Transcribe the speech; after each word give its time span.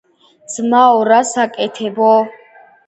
-ძმაო, 0.53 0.97
რას 1.11 1.37
აკეთებო? 1.45 2.13